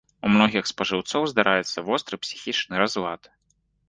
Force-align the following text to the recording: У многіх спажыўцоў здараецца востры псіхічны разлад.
У 0.27 0.29
многіх 0.35 0.69
спажыўцоў 0.69 1.27
здараецца 1.31 1.83
востры 1.89 2.19
псіхічны 2.23 2.81
разлад. 2.83 3.29